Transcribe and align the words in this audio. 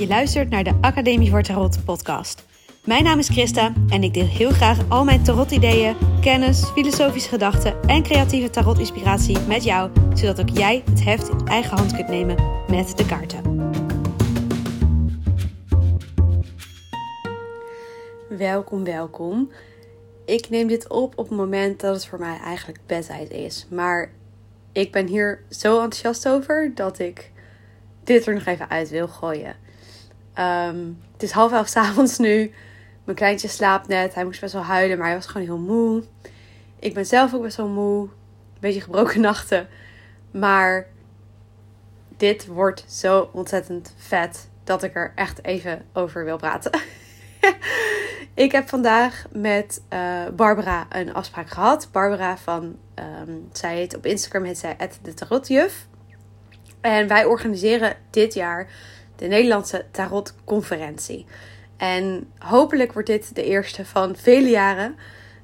Je 0.00 0.06
luistert 0.06 0.50
naar 0.50 0.64
de 0.64 0.78
Academie 0.80 1.30
voor 1.30 1.42
Tarot 1.42 1.84
podcast. 1.84 2.46
Mijn 2.84 3.04
naam 3.04 3.18
is 3.18 3.28
Christa 3.28 3.72
en 3.88 4.02
ik 4.02 4.14
deel 4.14 4.26
heel 4.26 4.50
graag 4.50 4.88
al 4.88 5.04
mijn 5.04 5.22
tarot-ideeën, 5.22 5.96
kennis, 6.20 6.64
filosofische 6.64 7.28
gedachten 7.28 7.82
en 7.82 8.02
creatieve 8.02 8.50
tarot-inspiratie 8.50 9.38
met 9.40 9.64
jou, 9.64 9.90
zodat 10.14 10.40
ook 10.40 10.48
jij 10.48 10.82
het 10.90 11.04
heft 11.04 11.28
in 11.28 11.46
eigen 11.46 11.76
hand 11.76 11.94
kunt 11.94 12.08
nemen 12.08 12.36
met 12.68 12.96
de 12.96 13.06
kaarten. 13.06 13.70
Welkom, 18.28 18.84
welkom. 18.84 19.50
Ik 20.24 20.50
neem 20.50 20.66
dit 20.66 20.88
op 20.88 21.18
op 21.18 21.28
het 21.28 21.38
moment 21.38 21.80
dat 21.80 21.94
het 21.94 22.06
voor 22.06 22.18
mij 22.18 22.38
eigenlijk 22.38 22.80
bedtijd 22.86 23.30
is. 23.30 23.66
Maar 23.70 24.10
ik 24.72 24.92
ben 24.92 25.06
hier 25.06 25.42
zo 25.48 25.82
enthousiast 25.82 26.28
over 26.28 26.72
dat 26.74 26.98
ik 26.98 27.30
dit 28.04 28.26
er 28.26 28.34
nog 28.34 28.46
even 28.46 28.70
uit 28.70 28.90
wil 28.90 29.08
gooien. 29.08 29.68
Ehm, 30.34 30.86
het 31.12 31.22
is 31.22 31.30
half 31.30 31.52
elf 31.52 31.68
s 31.74 31.76
avonds 31.76 32.18
nu. 32.18 32.52
Mijn 33.04 33.16
kleintje 33.16 33.48
slaapt 33.48 33.88
net. 33.88 34.14
Hij 34.14 34.24
moest 34.24 34.40
best 34.40 34.52
wel 34.52 34.62
huilen, 34.62 34.98
maar 34.98 35.06
hij 35.06 35.16
was 35.16 35.26
gewoon 35.26 35.46
heel 35.46 35.58
moe. 35.58 36.04
Ik 36.78 36.94
ben 36.94 37.06
zelf 37.06 37.34
ook 37.34 37.42
best 37.42 37.56
wel 37.56 37.68
moe. 37.68 38.02
Een 38.02 38.60
beetje 38.60 38.80
gebroken 38.80 39.20
nachten. 39.30 39.68
Maar 40.30 40.86
dit 42.16 42.46
wordt 42.46 42.84
zo 42.88 43.30
ontzettend 43.32 43.94
vet 43.96 44.48
dat 44.64 44.82
ik 44.82 44.94
er 44.94 45.12
echt 45.14 45.44
even 45.44 45.84
over 45.92 46.24
wil 46.24 46.36
praten. 46.36 46.80
ik 48.34 48.52
heb 48.52 48.68
vandaag 48.68 49.24
met 49.32 49.82
uh, 49.92 50.28
Barbara 50.36 50.86
een 50.88 51.14
afspraak 51.14 51.48
gehad. 51.48 51.88
Barbara 51.92 52.36
van, 52.36 52.76
um, 52.94 53.48
zij 53.52 53.76
heet 53.76 53.96
op 53.96 54.06
Instagram 54.06 54.44
heet 54.44 54.58
zij 54.58 54.76
de 55.02 55.14
Tarotjuf. 55.14 55.86
En 56.80 57.08
wij 57.08 57.24
organiseren 57.24 57.96
dit 58.10 58.34
jaar 58.34 58.68
de 59.20 59.26
Nederlandse 59.26 59.84
Tarotconferentie. 59.90 61.26
En 61.76 62.30
hopelijk 62.38 62.92
wordt 62.92 63.08
dit 63.08 63.34
de 63.34 63.44
eerste 63.44 63.84
van 63.84 64.16
vele 64.16 64.48
jaren 64.48 64.96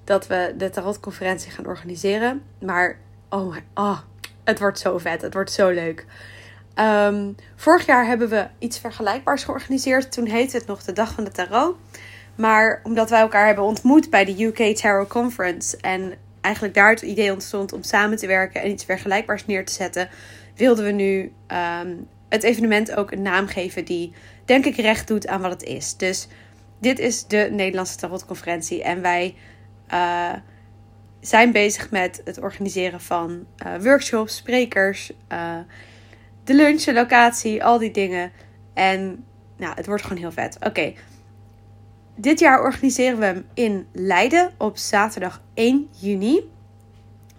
dat 0.04 0.26
we 0.26 0.54
de 0.56 0.70
Tarotconferentie 0.70 1.50
gaan 1.50 1.66
organiseren. 1.66 2.42
Maar 2.58 2.98
oh, 3.28 3.56
oh 3.74 3.98
het 4.44 4.58
wordt 4.58 4.78
zo 4.78 4.98
vet, 4.98 5.22
het 5.22 5.34
wordt 5.34 5.52
zo 5.52 5.68
leuk. 5.68 6.06
Um, 6.78 7.34
vorig 7.56 7.86
jaar 7.86 8.06
hebben 8.06 8.28
we 8.28 8.46
iets 8.58 8.78
vergelijkbaars 8.78 9.44
georganiseerd. 9.44 10.12
Toen 10.12 10.26
heette 10.26 10.56
het 10.56 10.66
nog 10.66 10.82
de 10.82 10.92
Dag 10.92 11.12
van 11.12 11.24
de 11.24 11.30
Tarot. 11.30 11.76
Maar 12.34 12.80
omdat 12.82 13.10
wij 13.10 13.20
elkaar 13.20 13.46
hebben 13.46 13.64
ontmoet 13.64 14.10
bij 14.10 14.24
de 14.24 14.44
UK 14.44 14.76
Tarot 14.76 15.08
Conference 15.08 15.76
en 15.76 16.14
eigenlijk 16.40 16.74
daar 16.74 16.90
het 16.90 17.02
idee 17.02 17.32
ontstond 17.32 17.72
om 17.72 17.82
samen 17.82 18.16
te 18.16 18.26
werken 18.26 18.62
en 18.62 18.70
iets 18.70 18.84
vergelijkbaars 18.84 19.46
neer 19.46 19.64
te 19.64 19.72
zetten, 19.72 20.08
wilden 20.54 20.84
we 20.84 20.90
nu 20.90 21.32
um, 21.82 22.08
het 22.36 22.44
evenement 22.44 22.94
ook 22.94 23.10
een 23.10 23.22
naam 23.22 23.46
geven 23.46 23.84
die, 23.84 24.12
denk 24.44 24.64
ik, 24.64 24.76
recht 24.76 25.08
doet 25.08 25.26
aan 25.26 25.40
wat 25.40 25.50
het 25.50 25.62
is. 25.62 25.96
Dus 25.96 26.28
dit 26.78 26.98
is 26.98 27.26
de 27.26 27.48
Nederlandse 27.50 27.96
Tarotconferentie 27.96 28.82
en 28.82 29.02
wij 29.02 29.34
uh, 29.92 30.32
zijn 31.20 31.52
bezig 31.52 31.90
met 31.90 32.20
het 32.24 32.40
organiseren 32.40 33.00
van 33.00 33.46
uh, 33.66 33.82
workshops, 33.82 34.36
sprekers, 34.36 35.12
uh, 35.32 35.58
de 36.44 36.54
lunch, 36.54 36.82
de 36.82 36.92
locatie, 36.92 37.64
al 37.64 37.78
die 37.78 37.90
dingen. 37.90 38.32
En 38.74 39.24
nou, 39.56 39.74
het 39.74 39.86
wordt 39.86 40.02
gewoon 40.02 40.18
heel 40.18 40.32
vet. 40.32 40.56
Oké. 40.60 40.92
Dit 42.16 42.38
jaar 42.38 42.62
organiseren 42.62 43.18
we 43.18 43.24
hem 43.24 43.46
in 43.54 43.86
Leiden 43.92 44.50
op 44.58 44.76
zaterdag 44.76 45.42
1 45.54 45.88
juni. 46.00 46.50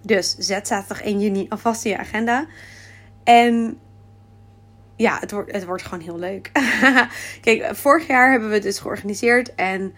Dus 0.02 0.36
zet 0.36 0.68
zaterdag 0.68 1.02
1 1.02 1.20
juni 1.20 1.46
alvast 1.50 1.86
in 1.86 1.92
je 1.92 1.98
agenda. 1.98 2.46
En 3.24 3.80
ja, 4.98 5.18
het 5.20 5.32
wordt, 5.32 5.52
het 5.52 5.66
wordt 5.66 5.84
gewoon 5.84 6.04
heel 6.04 6.20
leuk. 6.20 6.52
Kijk, 7.42 7.76
vorig 7.76 8.08
jaar 8.08 8.32
hebben 8.32 8.50
we 8.50 8.54
het 8.54 8.64
dus 8.64 8.80
georganiseerd. 8.80 9.56
En 9.56 9.94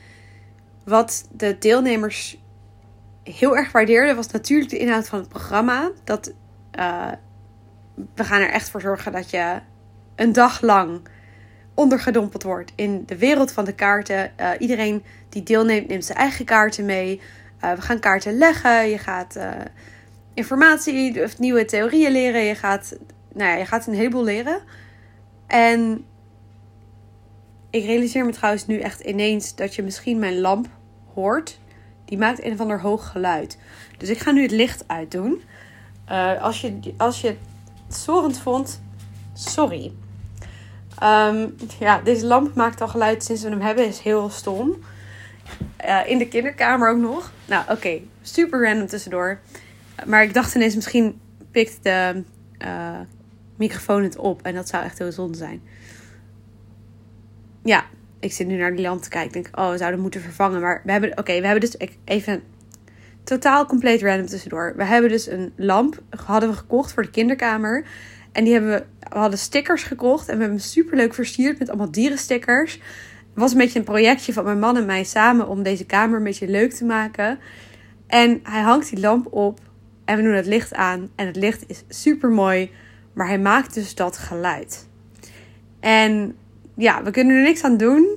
wat 0.84 1.28
de 1.32 1.58
deelnemers 1.58 2.38
heel 3.24 3.58
erg 3.58 3.72
waardeerden, 3.72 4.16
was 4.16 4.32
natuurlijk 4.32 4.70
de 4.70 4.78
inhoud 4.78 5.08
van 5.08 5.20
het 5.20 5.30
programma. 5.30 5.92
Dat 6.04 6.34
uh, 6.80 7.12
we 8.16 8.24
gaan 8.24 8.42
er 8.42 8.50
echt 8.50 8.70
voor 8.70 8.82
zorgen 8.82 9.12
dat 9.12 9.30
je 9.30 9.60
een 10.16 10.34
dag 10.34 10.62
lang 10.62 11.02
ondergedompeld 11.74 12.44
wordt 12.44 12.72
in 12.76 13.04
de 13.06 13.18
wereld 13.18 13.52
van 13.52 13.66
de 13.66 13.76
kaarten. 13.76 14.32
Uh, 14.40 14.50
iedereen 14.60 15.04
die 15.30 15.44
deelneemt, 15.44 15.88
neemt 15.88 16.06
zijn 16.06 16.18
eigen 16.18 16.46
kaarten 16.46 16.86
mee. 16.86 17.22
Uh, 17.64 17.74
we 17.74 17.82
gaan 17.82 18.00
kaarten 18.00 18.38
leggen. 18.38 18.90
Je 18.90 18.98
gaat 18.98 19.40
informatie 20.34 21.24
of 21.24 21.40
nieuwe 21.40 21.66
theorieën 21.66 22.12
leren. 22.12 22.42
Je 22.42 22.56
gaat, 22.56 22.98
nou 23.34 23.50
ja, 23.50 23.56
je 23.56 23.66
gaat 23.66 23.88
een 23.88 23.94
heleboel 23.94 24.24
leren. 24.24 24.62
En 25.50 26.06
ik 27.70 27.86
realiseer 27.86 28.26
me 28.26 28.32
trouwens 28.32 28.68
nu 28.68 28.80
echt 28.80 29.00
ineens 29.00 29.56
dat 29.56 29.76
je 29.76 29.84
misschien 29.84 30.20
mijn 30.20 30.40
lamp 30.40 30.68
hoort. 31.14 31.60
Die 32.06 32.18
maakt 32.18 32.44
een 32.44 32.52
of 32.52 32.60
ander 32.60 32.82
hoog 32.82 33.12
geluid. 33.12 33.58
Dus 33.98 34.10
ik 34.10 34.20
ga 34.20 34.32
nu 34.32 34.42
het 34.42 34.52
licht 34.52 34.84
uitdoen. 34.88 35.42
Uh, 36.10 36.42
als, 36.42 36.62
je, 36.62 36.94
als 36.98 37.22
je 37.22 37.28
het 37.28 37.96
storend 37.96 38.40
vond, 38.40 38.82
sorry. 39.34 39.92
Um, 41.04 41.56
ja, 41.80 42.02
deze 42.02 42.26
lamp 42.26 42.56
maakt 42.56 42.82
al 42.82 42.88
geluid 42.88 43.24
sinds 43.24 43.42
we 43.42 43.50
hem 43.50 43.62
hebben. 43.62 43.88
Is 43.88 44.00
heel 44.00 44.30
stom. 44.30 44.76
Uh, 45.86 46.00
in 46.06 46.18
de 46.18 46.28
kinderkamer 46.28 46.90
ook 46.90 47.00
nog. 47.00 47.32
Nou, 47.46 47.64
oké. 47.70 48.00
Super 48.22 48.64
random 48.64 48.88
tussendoor. 48.88 49.40
Maar 50.06 50.24
ik 50.24 50.34
dacht 50.34 50.56
ineens, 50.56 50.76
misschien 50.76 51.20
pikt 51.52 51.84
de 51.84 52.24
uh, 52.66 53.00
microfoon 53.60 54.04
het 54.04 54.18
op. 54.18 54.42
En 54.42 54.56
dat 54.56 54.70
zou 54.70 54.84
echt 54.84 54.98
heel 54.98 55.12
zonde 55.12 55.38
zijn. 55.38 55.62
Ja, 57.64 57.86
ik 58.20 58.32
zit 58.32 58.48
nu 58.48 58.58
naar 58.58 58.76
die 58.76 58.86
lamp 58.86 59.02
te 59.02 59.10
kijken. 59.10 59.40
Ik 59.40 59.44
denk, 59.44 59.60
oh, 59.60 59.72
we 59.72 59.78
zouden 59.78 60.00
moeten 60.00 60.22
vervangen. 60.22 60.62
Maar 60.62 60.82
we 60.86 60.92
hebben, 60.92 61.10
oké, 61.18 61.40
we 61.40 61.48
hebben 61.48 61.70
dus 61.70 61.90
even 62.06 62.44
totaal 63.24 63.66
compleet 63.66 64.02
random 64.02 64.26
tussendoor. 64.26 64.74
We 64.76 64.84
hebben 64.84 65.10
dus 65.10 65.28
een 65.28 65.54
lamp, 65.56 66.02
hadden 66.26 66.50
we 66.50 66.56
gekocht 66.56 66.94
voor 66.94 67.04
de 67.04 67.10
kinderkamer. 67.10 67.86
En 68.32 68.44
die 68.44 68.54
hebben 68.54 68.72
we, 68.72 68.86
we 69.10 69.18
hadden 69.18 69.40
stickers 69.40 69.84
gekocht. 69.84 70.28
En 70.28 70.34
we 70.34 70.42
hebben 70.42 70.58
hem 70.58 70.68
super 70.68 70.98
leuk 70.98 71.14
versierd 71.14 71.60
met 71.60 71.70
allemaal 71.70 71.92
dierenstickers. 71.92 72.74
Het 72.74 73.48
was 73.48 73.52
een 73.52 73.58
beetje 73.58 73.80
een 73.80 73.86
projectje 73.86 74.34
van 74.34 74.44
mijn 74.44 74.60
man 74.60 74.78
en 74.78 74.86
mij 74.86 75.04
samen 75.04 75.48
om 75.48 75.64
deze 75.64 75.86
kamer 75.86 76.18
een 76.18 76.24
beetje 76.24 76.48
leuk 76.48 76.74
te 76.74 76.86
maken. 76.86 77.40
En 78.08 78.40
hij 78.44 78.62
hangt 78.62 78.90
die 78.90 79.00
lamp 79.00 79.34
op 79.34 79.60
en 80.06 80.16
we 80.16 80.24
doen 80.24 80.34
het 80.34 80.46
licht 80.46 80.74
aan. 80.74 81.10
En 81.16 81.28
het 81.28 81.36
licht 81.36 81.64
is 81.68 81.84
super 81.88 82.30
mooi. 82.30 82.72
Maar 83.20 83.28
hij 83.28 83.40
maakt 83.40 83.74
dus 83.74 83.96
dat 83.96 84.18
geluid. 84.18 84.88
En 85.80 86.36
ja, 86.76 87.04
we 87.04 87.12
kunnen 87.12 87.36
er 87.36 87.42
niks 87.42 87.64
aan 87.64 87.78
doen. 87.78 88.08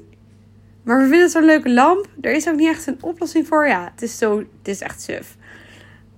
Maar 0.82 0.96
we 0.96 1.02
vinden 1.02 1.22
het 1.22 1.30
zo'n 1.30 1.44
leuke 1.44 1.70
lamp. 1.70 2.08
Er 2.20 2.32
is 2.32 2.48
ook 2.48 2.56
niet 2.56 2.68
echt 2.68 2.86
een 2.86 2.98
oplossing 3.00 3.46
voor. 3.46 3.66
Ja, 3.66 3.90
het 3.92 4.02
is, 4.02 4.18
zo, 4.18 4.38
het 4.38 4.68
is 4.68 4.80
echt 4.80 5.02
suf. 5.02 5.36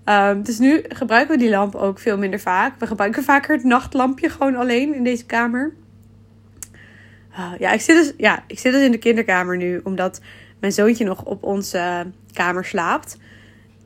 Um, 0.05 0.43
dus 0.43 0.59
nu 0.59 0.85
gebruiken 0.89 1.35
we 1.35 1.43
die 1.43 1.51
lamp 1.51 1.75
ook 1.75 1.99
veel 1.99 2.19
minder 2.19 2.41
vaak. 2.41 2.79
We 2.79 2.87
gebruiken 2.87 3.23
vaker 3.23 3.55
het 3.55 3.65
nachtlampje 3.65 4.29
gewoon 4.29 4.57
alleen 4.57 4.95
in 4.95 5.05
deze 5.05 5.27
kamer. 5.27 5.73
Uh, 7.33 7.53
ja, 7.59 7.73
ik 7.73 7.81
zit, 7.81 7.97
dus, 7.97 8.13
ja, 8.17 8.45
ik 8.47 8.59
zit 8.59 8.73
dus 8.73 8.83
in 8.83 8.91
de 8.91 8.99
kinderkamer 8.99 9.57
nu. 9.57 9.81
Omdat 9.85 10.21
mijn 10.61 10.73
zoontje 10.73 11.05
nog 11.05 11.25
op 11.25 11.43
onze 11.43 12.07
kamer 12.33 12.65
slaapt. 12.65 13.17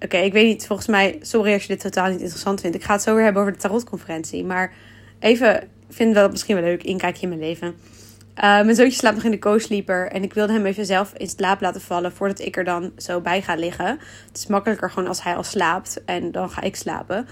Oké, 0.00 0.16
ik 0.16 0.32
weet 0.32 0.46
niet. 0.46 0.66
Volgens 0.66 0.88
mij, 0.88 1.18
sorry 1.20 1.52
als 1.52 1.62
je 1.62 1.68
dit 1.68 1.80
totaal 1.80 2.10
niet 2.10 2.20
interessant 2.20 2.60
vindt. 2.60 2.76
Ik 2.76 2.84
ga 2.84 2.92
het 2.92 3.02
zo 3.02 3.14
weer 3.14 3.24
hebben 3.24 3.42
over 3.42 3.54
de 3.54 3.58
tarotconferentie. 3.58 4.44
Maar 4.44 4.72
even, 5.18 5.68
vind 5.88 6.14
wel 6.14 6.28
misschien 6.28 6.54
wel 6.54 6.64
leuk. 6.64 6.82
Inkijkje 6.82 7.22
in 7.22 7.28
mijn 7.28 7.40
leven. 7.40 7.66
Uh, 7.68 8.42
mijn 8.42 8.74
zoontje 8.74 8.98
slaapt 8.98 9.14
nog 9.14 9.24
in 9.24 9.30
de 9.30 9.38
co-sleeper. 9.38 10.10
En 10.10 10.22
ik 10.22 10.34
wilde 10.34 10.52
hem 10.52 10.66
even 10.66 10.86
zelf 10.86 11.12
in 11.16 11.28
slaap 11.28 11.60
laten 11.60 11.80
vallen 11.80 12.12
voordat 12.12 12.40
ik 12.40 12.56
er 12.56 12.64
dan 12.64 12.92
zo 12.96 13.20
bij 13.20 13.42
ga 13.42 13.54
liggen. 13.54 13.98
Het 14.26 14.36
is 14.36 14.46
makkelijker 14.46 14.90
gewoon 14.90 15.08
als 15.08 15.22
hij 15.22 15.36
al 15.36 15.44
slaapt. 15.44 16.04
En 16.04 16.32
dan 16.32 16.50
ga 16.50 16.62
ik 16.62 16.76
slapen. 16.76 17.26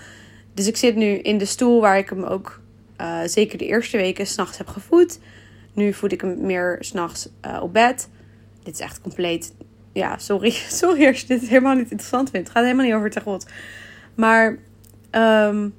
Dus 0.54 0.66
ik 0.66 0.76
zit 0.76 0.96
nu 0.96 1.06
in 1.06 1.38
de 1.38 1.44
stoel 1.44 1.80
waar 1.80 1.98
ik 1.98 2.08
hem 2.08 2.24
ook 2.24 2.60
uh, 3.00 3.20
zeker 3.24 3.58
de 3.58 3.66
eerste 3.66 3.96
weken 3.96 4.26
s'nachts 4.26 4.58
heb 4.58 4.68
gevoed. 4.68 5.18
Nu 5.72 5.92
voed 5.92 6.12
ik 6.12 6.20
hem 6.20 6.46
meer 6.46 6.76
s'nachts 6.80 7.28
uh, 7.46 7.58
op 7.62 7.72
bed. 7.72 8.08
Dit 8.62 8.74
is 8.74 8.80
echt 8.80 9.00
compleet 9.00 9.52
ja, 9.96 10.18
sorry. 10.18 10.50
Sorry 10.80 11.06
als 11.06 11.20
je 11.20 11.26
dit 11.26 11.48
helemaal 11.48 11.74
niet 11.74 11.90
interessant 11.90 12.30
vindt. 12.30 12.46
Het 12.48 12.56
gaat 12.56 12.64
helemaal 12.64 12.86
niet 12.86 12.94
over 12.94 13.10
tarot. 13.10 13.46
Maar, 14.14 14.48
um, 15.10 15.74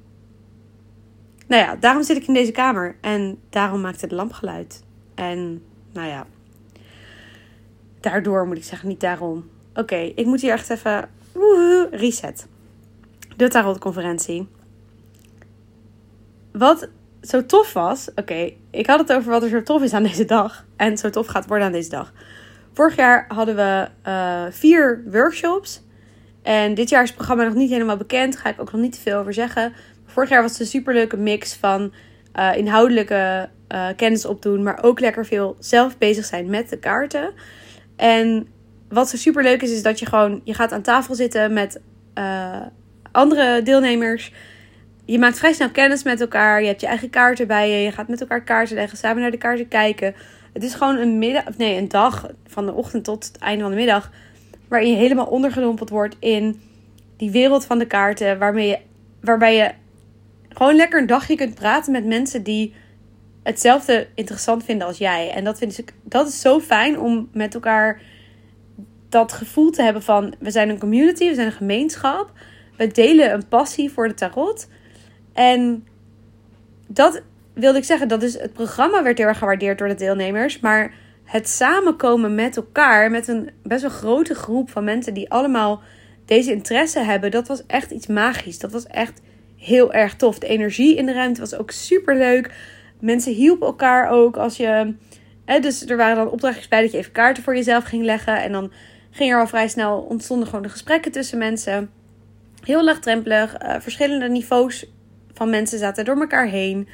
nou 1.46 1.62
ja, 1.62 1.76
daarom 1.76 2.02
zit 2.02 2.16
ik 2.16 2.26
in 2.26 2.34
deze 2.34 2.52
kamer. 2.52 2.96
En 3.00 3.38
daarom 3.50 3.80
maakt 3.80 4.00
het 4.00 4.12
lampgeluid. 4.12 4.82
En, 5.14 5.62
nou 5.92 6.08
ja. 6.08 6.26
Daardoor 8.00 8.46
moet 8.46 8.56
ik 8.56 8.64
zeggen, 8.64 8.88
niet 8.88 9.00
daarom. 9.00 9.50
Oké, 9.74 9.96
ik 9.96 10.26
moet 10.26 10.40
hier 10.40 10.52
echt 10.52 10.70
even... 10.70 11.08
Woehoe, 11.32 11.88
reset. 11.90 12.46
De 13.36 13.48
tarotconferentie. 13.48 14.48
Wat 16.52 16.88
zo 17.22 17.46
tof 17.46 17.72
was... 17.72 18.08
Oké, 18.14 18.52
ik 18.70 18.86
had 18.86 18.98
het 18.98 19.12
over 19.12 19.30
wat 19.30 19.42
er 19.42 19.48
zo 19.48 19.62
tof 19.62 19.82
is 19.82 19.92
aan 19.92 20.02
deze 20.02 20.24
dag. 20.24 20.64
En 20.76 20.98
zo 20.98 21.10
tof 21.10 21.26
gaat 21.26 21.46
worden 21.46 21.66
aan 21.66 21.72
deze 21.72 21.90
dag. 21.90 22.12
Vorig 22.78 22.96
jaar 22.96 23.24
hadden 23.28 23.56
we 23.56 23.88
uh, 24.06 24.42
vier 24.50 25.02
workshops. 25.10 25.82
En 26.42 26.74
dit 26.74 26.88
jaar 26.88 27.02
is 27.02 27.08
het 27.08 27.16
programma 27.16 27.44
nog 27.44 27.54
niet 27.54 27.70
helemaal 27.70 27.96
bekend. 27.96 28.36
Ga 28.36 28.48
ik 28.48 28.60
ook 28.60 28.72
nog 28.72 28.80
niet 28.80 28.92
te 28.92 29.00
veel 29.00 29.18
over 29.18 29.32
zeggen. 29.32 29.72
Vorig 30.06 30.28
jaar 30.28 30.42
was 30.42 30.50
het 30.50 30.60
een 30.60 30.66
superleuke 30.66 31.16
mix 31.16 31.54
van 31.54 31.92
uh, 32.38 32.56
inhoudelijke 32.56 33.48
uh, 33.72 33.86
kennis 33.96 34.24
opdoen, 34.24 34.62
maar 34.62 34.82
ook 34.82 35.00
lekker 35.00 35.26
veel 35.26 35.56
zelf 35.58 35.98
bezig 35.98 36.24
zijn 36.24 36.50
met 36.50 36.68
de 36.68 36.78
kaarten. 36.78 37.32
En 37.96 38.48
wat 38.88 39.08
zo 39.08 39.16
super 39.16 39.42
leuk 39.42 39.62
is, 39.62 39.70
is 39.70 39.82
dat 39.82 39.98
je 39.98 40.06
gewoon, 40.06 40.40
je 40.44 40.54
gaat 40.54 40.72
aan 40.72 40.82
tafel 40.82 41.14
zitten 41.14 41.52
met 41.52 41.80
andere 43.12 43.62
deelnemers. 43.62 44.32
Je 45.04 45.18
maakt 45.18 45.38
vrij 45.38 45.52
snel 45.52 45.70
kennis 45.70 46.02
met 46.02 46.20
elkaar. 46.20 46.60
Je 46.60 46.66
hebt 46.66 46.80
je 46.80 46.86
eigen 46.86 47.10
kaarten 47.10 47.46
bij 47.46 47.70
je. 47.70 47.84
Je 47.84 47.92
gaat 47.92 48.08
met 48.08 48.20
elkaar 48.20 48.44
kaarten 48.44 48.74
leggen, 48.76 48.98
samen 48.98 49.22
naar 49.22 49.30
de 49.30 49.36
kaarten 49.36 49.68
kijken. 49.68 50.14
Het 50.58 50.66
is 50.66 50.74
gewoon 50.74 50.96
een 50.96 51.18
middag, 51.18 51.56
nee, 51.56 51.76
een 51.76 51.88
dag 51.88 52.30
van 52.46 52.66
de 52.66 52.72
ochtend 52.72 53.04
tot 53.04 53.26
het 53.26 53.38
einde 53.38 53.62
van 53.62 53.70
de 53.70 53.76
middag. 53.76 54.10
Waarin 54.68 54.90
je 54.90 54.96
helemaal 54.96 55.26
ondergedompeld 55.26 55.90
wordt 55.90 56.16
in 56.18 56.60
die 57.16 57.30
wereld 57.30 57.64
van 57.64 57.78
de 57.78 57.86
kaarten. 57.86 58.38
Waarmee 58.38 58.68
je, 58.68 58.78
waarbij 59.20 59.56
je 59.56 59.70
gewoon 60.48 60.76
lekker 60.76 61.00
een 61.00 61.06
dagje 61.06 61.34
kunt 61.34 61.54
praten 61.54 61.92
met 61.92 62.06
mensen 62.06 62.42
die 62.42 62.74
hetzelfde 63.42 64.08
interessant 64.14 64.64
vinden 64.64 64.86
als 64.86 64.98
jij. 64.98 65.30
En 65.30 65.44
dat, 65.44 65.58
vind 65.58 65.78
ik, 65.78 65.92
dat 66.02 66.28
is 66.28 66.40
zo 66.40 66.60
fijn 66.60 66.98
om 66.98 67.28
met 67.32 67.54
elkaar 67.54 68.00
dat 69.08 69.32
gevoel 69.32 69.70
te 69.70 69.82
hebben 69.82 70.02
van 70.02 70.34
we 70.38 70.50
zijn 70.50 70.68
een 70.68 70.78
community, 70.78 71.28
we 71.28 71.34
zijn 71.34 71.46
een 71.46 71.52
gemeenschap. 71.52 72.32
We 72.76 72.86
delen 72.86 73.32
een 73.32 73.48
passie 73.48 73.90
voor 73.90 74.08
de 74.08 74.14
tarot. 74.14 74.68
En 75.32 75.86
dat 76.86 77.22
wilde 77.58 77.78
ik 77.78 77.84
zeggen, 77.84 78.08
dat 78.08 78.22
is 78.22 78.38
het 78.38 78.52
programma 78.52 79.02
werd 79.02 79.18
heel 79.18 79.26
erg 79.26 79.38
gewaardeerd 79.38 79.78
door 79.78 79.88
de 79.88 79.94
deelnemers. 79.94 80.60
Maar 80.60 80.94
het 81.24 81.48
samenkomen 81.48 82.34
met 82.34 82.56
elkaar, 82.56 83.10
met 83.10 83.28
een 83.28 83.50
best 83.62 83.82
wel 83.82 83.90
grote 83.90 84.34
groep 84.34 84.70
van 84.70 84.84
mensen 84.84 85.14
die 85.14 85.30
allemaal 85.30 85.82
deze 86.24 86.52
interesse 86.52 87.00
hebben, 87.00 87.30
dat 87.30 87.48
was 87.48 87.66
echt 87.66 87.90
iets 87.90 88.06
magisch. 88.06 88.58
Dat 88.58 88.72
was 88.72 88.86
echt 88.86 89.20
heel 89.56 89.92
erg 89.92 90.16
tof. 90.16 90.38
De 90.38 90.46
energie 90.46 90.96
in 90.96 91.06
de 91.06 91.12
ruimte 91.12 91.40
was 91.40 91.54
ook 91.54 91.70
super 91.70 92.16
leuk. 92.16 92.54
Mensen 93.00 93.32
hielpen 93.32 93.66
elkaar 93.66 94.10
ook 94.10 94.36
als 94.36 94.56
je. 94.56 94.94
Dus 95.60 95.86
er 95.86 95.96
waren 95.96 96.16
dan 96.16 96.30
opdrachtjes 96.30 96.68
bij 96.68 96.80
dat 96.80 96.92
je 96.92 96.98
even 96.98 97.12
kaarten 97.12 97.42
voor 97.42 97.54
jezelf 97.54 97.84
ging 97.84 98.04
leggen. 98.04 98.42
En 98.42 98.52
dan 98.52 98.72
ging 99.10 99.32
er 99.32 99.40
al 99.40 99.46
vrij 99.46 99.68
snel 99.68 99.98
ontstonden 99.98 100.48
gewoon 100.48 100.62
de 100.62 100.68
gesprekken 100.68 101.12
tussen 101.12 101.38
mensen. 101.38 101.90
Heel 102.62 102.84
laagdrempelig. 102.84 103.62
Uh, 103.62 103.74
verschillende 103.78 104.28
niveaus 104.28 104.86
van 105.32 105.50
mensen 105.50 105.78
zaten 105.78 106.04
door 106.04 106.20
elkaar 106.20 106.46
heen. 106.46 106.88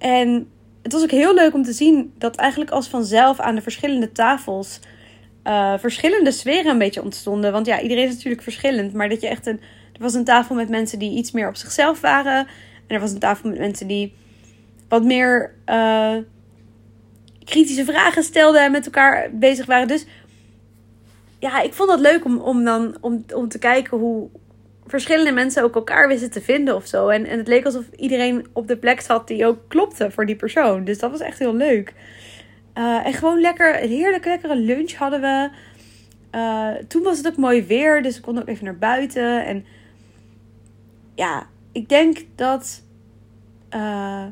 En 0.00 0.50
het 0.82 0.92
was 0.92 1.02
ook 1.02 1.10
heel 1.10 1.34
leuk 1.34 1.54
om 1.54 1.62
te 1.62 1.72
zien 1.72 2.12
dat 2.18 2.36
eigenlijk 2.36 2.70
als 2.70 2.88
vanzelf 2.88 3.40
aan 3.40 3.54
de 3.54 3.62
verschillende 3.62 4.12
tafels 4.12 4.80
uh, 5.44 5.78
verschillende 5.78 6.32
sferen 6.32 6.70
een 6.70 6.78
beetje 6.78 7.02
ontstonden. 7.02 7.52
Want 7.52 7.66
ja, 7.66 7.80
iedereen 7.80 8.06
is 8.06 8.14
natuurlijk 8.14 8.42
verschillend. 8.42 8.92
Maar 8.92 9.08
dat 9.08 9.20
je 9.20 9.28
echt 9.28 9.46
een. 9.46 9.60
Er 9.92 10.06
was 10.06 10.14
een 10.14 10.24
tafel 10.24 10.54
met 10.54 10.68
mensen 10.68 10.98
die 10.98 11.16
iets 11.16 11.30
meer 11.30 11.48
op 11.48 11.56
zichzelf 11.56 12.00
waren. 12.00 12.46
En 12.86 12.94
er 12.94 13.00
was 13.00 13.12
een 13.12 13.18
tafel 13.18 13.48
met 13.48 13.58
mensen 13.58 13.86
die 13.86 14.12
wat 14.88 15.04
meer 15.04 15.54
uh, 15.66 16.16
kritische 17.44 17.84
vragen 17.84 18.22
stelden 18.22 18.64
en 18.64 18.72
met 18.72 18.84
elkaar 18.84 19.30
bezig 19.32 19.66
waren. 19.66 19.88
Dus 19.88 20.06
ja, 21.38 21.60
ik 21.60 21.74
vond 21.74 21.88
dat 21.88 22.00
leuk 22.00 22.24
om, 22.24 22.38
om 22.38 22.64
dan 22.64 22.96
om, 23.00 23.24
om 23.34 23.48
te 23.48 23.58
kijken 23.58 23.98
hoe 23.98 24.28
verschillende 24.90 25.32
mensen 25.32 25.62
ook 25.62 25.74
elkaar 25.74 26.08
wisten 26.08 26.30
te 26.30 26.40
vinden 26.40 26.74
of 26.74 26.86
zo. 26.86 27.08
En, 27.08 27.26
en 27.26 27.38
het 27.38 27.48
leek 27.48 27.64
alsof 27.64 27.84
iedereen 27.96 28.46
op 28.52 28.68
de 28.68 28.76
plek 28.76 29.00
zat 29.00 29.28
die 29.28 29.46
ook 29.46 29.58
klopte 29.68 30.10
voor 30.10 30.26
die 30.26 30.36
persoon. 30.36 30.84
Dus 30.84 30.98
dat 30.98 31.10
was 31.10 31.20
echt 31.20 31.38
heel 31.38 31.54
leuk. 31.54 31.94
Uh, 32.74 33.06
en 33.06 33.12
gewoon 33.12 33.40
lekker, 33.40 33.82
een 33.82 33.88
heerlijke 33.88 34.28
lekkere 34.28 34.56
lunch 34.56 34.92
hadden 34.92 35.20
we. 35.20 35.50
Uh, 36.34 36.74
toen 36.88 37.02
was 37.02 37.16
het 37.16 37.26
ook 37.26 37.36
mooi 37.36 37.66
weer, 37.66 38.02
dus 38.02 38.16
we 38.16 38.22
konden 38.22 38.42
ook 38.42 38.48
even 38.48 38.64
naar 38.64 38.78
buiten. 38.78 39.44
En 39.44 39.64
ja, 41.14 41.46
ik 41.72 41.88
denk 41.88 42.18
dat. 42.34 42.82
Uh, 43.74 44.26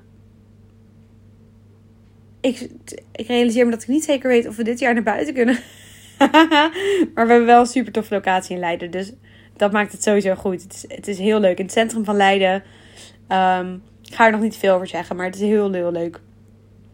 ik, 2.40 2.68
ik 3.12 3.26
realiseer 3.26 3.64
me 3.64 3.70
dat 3.70 3.82
ik 3.82 3.88
niet 3.88 4.04
zeker 4.04 4.28
weet 4.28 4.46
of 4.48 4.56
we 4.56 4.64
dit 4.64 4.78
jaar 4.78 4.94
naar 4.94 5.02
buiten 5.02 5.34
kunnen. 5.34 5.58
maar 7.14 7.26
we 7.26 7.32
hebben 7.32 7.46
wel 7.46 7.60
een 7.60 7.66
super 7.66 7.92
toffe 7.92 8.14
locatie 8.14 8.54
in 8.54 8.60
Leiden. 8.60 8.90
Dus 8.90 9.12
dat 9.58 9.72
maakt 9.72 9.92
het 9.92 10.02
sowieso 10.02 10.34
goed. 10.34 10.62
Het 10.62 10.74
is, 10.74 10.84
het 10.96 11.08
is 11.08 11.18
heel 11.18 11.40
leuk. 11.40 11.58
In 11.58 11.64
het 11.64 11.72
centrum 11.72 12.04
van 12.04 12.16
Leiden. 12.16 12.62
Um, 13.28 13.82
ik 14.04 14.14
ga 14.14 14.26
er 14.26 14.32
nog 14.32 14.40
niet 14.40 14.56
veel 14.56 14.74
over 14.74 14.86
zeggen, 14.86 15.16
maar 15.16 15.26
het 15.26 15.34
is 15.34 15.40
heel, 15.40 15.72
heel 15.72 15.92
leuk. 15.92 16.20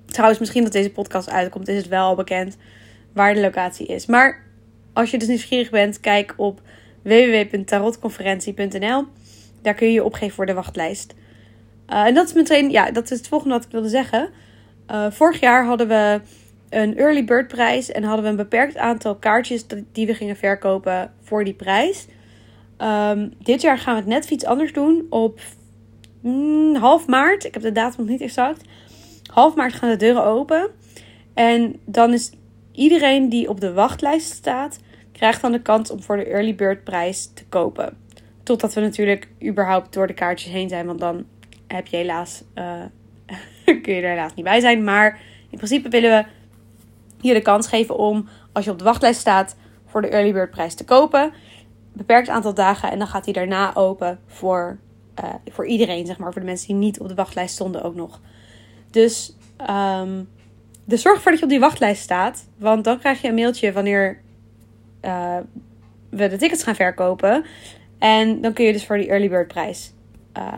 Trouwens, 0.07 0.41
misschien 0.41 0.63
dat 0.63 0.73
deze 0.73 0.91
podcast 0.91 1.31
uitkomt, 1.31 1.69
is 1.69 1.77
het 1.77 1.89
wel 1.89 2.07
al 2.07 2.15
bekend 2.15 2.57
waar 3.13 3.35
de 3.35 3.41
locatie 3.41 3.87
is. 3.87 4.07
Maar 4.07 4.45
als 4.93 5.11
je 5.11 5.19
dus 5.19 5.29
nieuwsgierig 5.29 5.71
bent, 5.71 6.01
kijk 6.01 6.35
op 6.37 6.61
www.tarotconferentie.nl. 7.03 9.05
Daar 9.63 9.75
kun 9.75 9.87
je 9.87 9.93
je 9.93 10.05
opgeven 10.05 10.35
voor 10.35 10.47
de 10.47 10.55
wachtlijst. 10.55 11.15
Uh, 11.89 12.05
en 12.05 12.15
dat 12.15 12.27
is 12.27 12.33
meteen, 12.33 12.71
ja, 12.71 12.91
dat 12.91 13.11
is 13.11 13.19
het 13.19 13.29
volgende 13.29 13.55
wat 13.55 13.65
ik 13.65 13.71
wilde 13.71 13.89
zeggen. 13.89 14.31
Uh, 14.91 15.07
vorig 15.11 15.41
jaar 15.41 15.65
hadden 15.65 15.89
we 15.89 16.21
een 16.71 16.97
early 16.97 17.25
bird 17.25 17.49
prijs 17.49 17.93
en 17.93 18.03
hadden 18.03 18.25
we 18.25 18.31
een 18.31 18.37
beperkt 18.37 18.77
aantal 18.77 19.15
kaartjes 19.15 19.67
die 19.93 20.07
we 20.07 20.15
gingen 20.15 20.37
verkopen 20.37 21.13
voor 21.23 21.45
die 21.45 21.55
prijs. 21.55 22.07
Um, 22.79 23.33
dit 23.39 23.61
jaar 23.61 23.79
gaan 23.79 23.95
we 23.95 24.01
het 24.01 24.09
net 24.09 24.31
iets 24.31 24.45
anders 24.45 24.73
doen. 24.73 25.07
Op 25.11 25.41
mm, 26.21 26.75
half 26.75 27.07
maart, 27.07 27.45
ik 27.45 27.55
heb 27.55 27.63
de 27.63 27.73
datum 27.73 28.01
nog 28.01 28.09
niet 28.09 28.21
exact. 28.21 28.65
Half 29.33 29.55
maart 29.55 29.73
gaan 29.73 29.91
de 29.91 29.97
deuren 29.97 30.25
open. 30.25 30.71
En 31.35 31.81
dan 31.85 32.13
is 32.13 32.33
iedereen 32.73 33.29
die 33.29 33.49
op 33.49 33.61
de 33.61 33.73
wachtlijst 33.73 34.31
staat, 34.31 34.79
krijgt 35.13 35.41
dan 35.41 35.53
de 35.53 35.63
kans 35.63 35.91
om 35.91 36.03
voor 36.03 36.17
de 36.17 36.25
early 36.25 36.55
bird 36.55 36.85
prijs 36.85 37.31
te 37.35 37.45
kopen. 37.49 37.97
Totdat 38.43 38.75
we 38.75 38.81
natuurlijk 38.81 39.29
überhaupt 39.43 39.93
door 39.93 40.07
de 40.07 40.15
kaartjes 40.15 40.53
heen 40.53 40.69
zijn, 40.69 40.87
want 40.87 41.01
dan 41.01 41.25
heb 41.67 41.87
je 41.87 41.97
helaas, 41.97 42.43
uh, 42.55 42.83
kun 43.83 43.95
je 43.95 44.01
er 44.01 44.09
helaas 44.09 44.35
niet 44.35 44.45
bij 44.45 44.61
zijn. 44.61 44.85
Maar 44.85 45.21
in 45.51 45.57
principe 45.57 45.89
willen 45.89 46.11
we 46.11 46.25
hier 47.21 47.35
de 47.35 47.43
kans 47.43 47.67
geven 47.67 47.97
om, 47.97 48.29
als 48.53 48.65
je 48.65 48.71
op 48.71 48.79
de 48.79 48.85
wachtlijst 48.85 49.21
staat, 49.21 49.57
voor 49.87 50.03
de 50.03 50.09
early 50.09 50.33
bird 50.33 50.51
prijs 50.51 50.75
te 50.75 50.85
kopen. 50.85 51.33
Beperkt 51.97 52.29
aantal 52.29 52.55
dagen 52.55 52.91
en 52.91 52.99
dan 52.99 53.07
gaat 53.07 53.25
hij 53.25 53.35
daarna 53.35 53.75
open 53.75 54.19
voor, 54.27 54.79
uh, 55.25 55.35
voor 55.51 55.67
iedereen, 55.67 56.07
zeg 56.07 56.19
maar. 56.19 56.33
Voor 56.33 56.41
de 56.41 56.47
mensen 56.47 56.67
die 56.67 56.77
niet 56.77 57.01
op 57.01 57.09
de 57.09 57.15
wachtlijst 57.15 57.55
stonden 57.55 57.83
ook 57.83 57.95
nog. 57.95 58.21
Dus 58.91 59.37
um, 59.71 60.29
zorg 60.87 61.17
ervoor 61.17 61.31
dat 61.31 61.39
je 61.39 61.45
op 61.45 61.51
die 61.51 61.61
wachtlijst 61.61 62.03
staat. 62.03 62.49
Want 62.59 62.85
dan 62.85 62.99
krijg 62.99 63.23
je 63.23 63.29
een 63.29 63.35
mailtje 63.35 63.73
wanneer 63.73 64.21
uh, 65.03 65.37
we 66.11 66.29
de 66.29 66.37
tickets 66.37 66.63
gaan 66.63 66.75
verkopen. 66.75 67.45
En 67.99 68.41
dan 68.41 68.53
kun 68.53 68.65
je 68.65 68.73
dus 68.73 68.87
voor 68.87 68.97
die 68.97 69.09
early 69.09 69.29
bird 69.29 69.49
prijs 69.49 69.93
uh, 70.39 70.57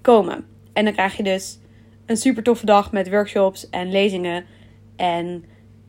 komen. 0.00 0.46
En 0.72 0.84
dan 0.84 0.92
krijg 0.92 1.16
je 1.16 1.22
dus 1.22 1.58
een 2.06 2.16
super 2.16 2.42
toffe 2.42 2.66
dag 2.66 2.92
met 2.92 3.10
workshops 3.10 3.70
en 3.70 3.90
lezingen. 3.90 4.44
En 4.96 5.44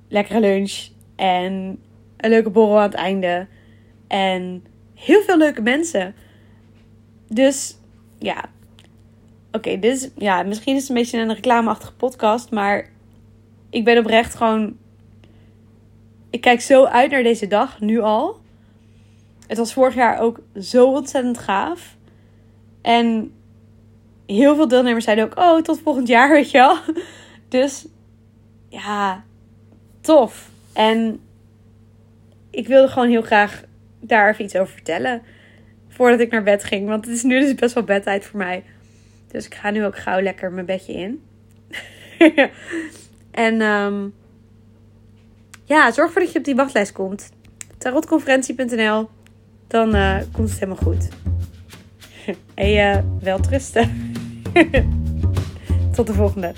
lekkere 0.08 0.40
lunch. 0.40 0.88
En 1.16 1.80
een 2.18 2.30
leuke 2.30 2.50
borrel 2.50 2.78
aan 2.78 2.84
het 2.84 2.94
einde. 2.94 3.48
En 4.08 4.64
heel 4.94 5.22
veel 5.22 5.38
leuke 5.38 5.62
mensen. 5.62 6.16
Dus 7.28 7.78
ja. 8.20 8.46
Oké. 9.52 9.80
Ja, 10.16 10.44
misschien 10.44 10.76
is 10.76 10.82
het 10.82 10.90
een 10.90 10.96
beetje 10.96 11.20
een 11.20 11.34
reclameachtige 11.34 11.94
podcast. 11.94 12.52
Maar 12.52 12.90
ik 13.70 13.84
ben 13.84 13.98
oprecht 13.98 14.36
gewoon. 14.36 14.78
Ik 16.30 16.42
kijk 16.42 16.62
zo 16.62 16.86
uit 16.86 17.12
naar 17.12 17.24
deze 17.24 17.48
dag, 17.48 17.80
nu 17.80 18.00
al. 18.00 18.40
Het 19.48 19.58
was 19.58 19.74
vorig 19.74 19.96
jaar 19.96 20.20
ook 20.20 20.40
zo 20.62 20.88
ontzettend 20.88 21.38
gaaf. 21.38 21.96
En 22.82 23.34
heel 24.26 24.56
veel 24.56 24.68
deelnemers 24.68 25.06
zeiden 25.06 25.26
ook: 25.26 25.38
Oh, 25.38 25.62
tot 25.62 25.80
volgend 25.80 26.08
jaar, 26.08 26.32
weet 26.38 26.52
je 26.52 26.58
wel. 26.58 26.78
Dus 27.48 27.86
ja, 28.70 29.24
tof. 30.02 30.50
En 30.74 31.20
ik 32.50 32.68
wilde 32.68 32.88
gewoon 32.88 33.10
heel 33.10 33.22
graag 33.22 33.64
daar 34.00 34.30
even 34.30 34.44
iets 34.44 34.56
over 34.56 34.74
vertellen. 34.74 35.22
Voordat 35.88 36.20
ik 36.20 36.32
naar 36.32 36.44
bed 36.44 36.63
ging. 36.63 36.88
Want 36.88 37.06
het 37.06 37.16
is 37.16 37.24
nu 37.24 37.39
dus 37.39 37.56
best 37.56 37.74
wel 37.74 37.84
bedtijd 37.84 38.25
voor 38.25 38.39
mij. 38.39 38.63
Dus 39.32 39.46
ik 39.46 39.56
ga 39.56 39.70
nu 39.70 39.86
ook 39.86 39.98
gauw 39.98 40.22
lekker 40.22 40.51
mijn 40.51 40.66
bedje 40.66 40.94
in. 40.94 41.24
en 43.32 43.62
um, 43.62 44.13
ja, 45.63 45.92
zorg 45.92 46.08
ervoor 46.08 46.22
dat 46.22 46.32
je 46.32 46.39
op 46.39 46.46
die 46.46 46.56
wachtlijst 46.56 46.92
komt. 46.92 47.30
Tarotconferentie.nl. 47.77 49.10
Dan 49.68 49.96
uh, 49.96 50.18
komt 50.32 50.50
het 50.50 50.60
helemaal 50.60 50.84
goed. 50.84 51.08
En 52.54 52.70
uh, 52.70 52.98
wel 53.22 53.39
trusten. 53.39 54.13
Tot 55.96 56.08
de 56.08 56.13
volgende. 56.13 56.54